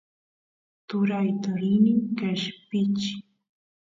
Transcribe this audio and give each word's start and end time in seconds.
turayta 0.87 1.51
rini 1.59 1.93
qeshpichiy 2.17 3.15